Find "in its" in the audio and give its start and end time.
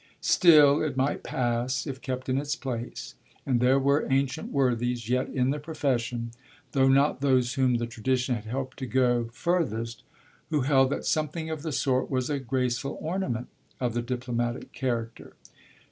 2.27-2.55